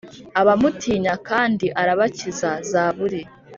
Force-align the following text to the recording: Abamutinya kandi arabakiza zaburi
Abamutinya 0.39 1.13
kandi 1.29 1.65
arabakiza 1.81 2.49
zaburi 2.71 3.21